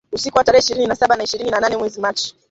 usiku 0.11 0.37
wa 0.37 0.43
tarehe 0.43 0.59
ishirni 0.63 0.87
na 0.87 0.95
saba 0.95 1.15
na 1.15 1.23
ishirini 1.23 1.51
na 1.51 1.59
nane 1.59 1.77
mwezi 1.77 2.01
Machi 2.01 2.35